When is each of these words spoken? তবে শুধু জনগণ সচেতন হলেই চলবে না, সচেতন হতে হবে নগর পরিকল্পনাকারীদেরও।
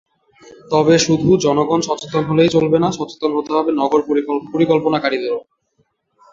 তবে 0.71 0.95
শুধু 1.05 1.29
জনগণ 1.45 1.79
সচেতন 1.87 2.23
হলেই 2.25 2.53
চলবে 2.55 2.77
না, 2.79 2.89
সচেতন 2.91 3.31
হতে 3.37 3.51
হবে 3.57 3.71
নগর 3.81 3.99
পরিকল্পনাকারীদেরও। 4.51 5.41